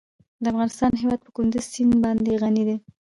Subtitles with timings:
[0.43, 2.77] د افغانستان هیواد په کندز سیند باندې غني دی.